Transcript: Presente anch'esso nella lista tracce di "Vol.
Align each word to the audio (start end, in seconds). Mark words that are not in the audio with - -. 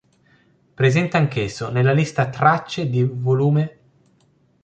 Presente 0.75 1.15
anch'esso 1.15 1.69
nella 1.69 1.91
lista 1.93 2.27
tracce 2.27 2.89
di 2.89 3.03
"Vol. 3.03 3.69